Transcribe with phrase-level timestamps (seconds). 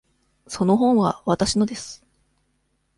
[0.47, 2.03] その本はわたしのです。